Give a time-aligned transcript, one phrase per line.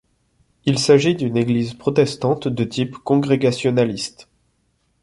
[0.65, 4.29] Il s'agit d'une église protestante de type congrégationaliste.